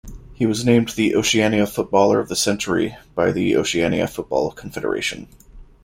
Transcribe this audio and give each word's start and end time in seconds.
He 0.33 0.47
was 0.47 0.65
named 0.65 0.89
the 0.89 1.15
Oceania 1.15 1.67
Footballer 1.67 2.19
of 2.19 2.27
the 2.27 2.35
Century 2.35 2.97
by 3.13 3.31
the 3.31 3.55
Oceania 3.55 4.07
Football 4.07 4.49
Confederation. 4.51 5.27